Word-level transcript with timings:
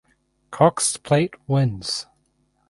Cox 0.49 0.97
Plate 0.97 1.35
wins. 1.47 2.07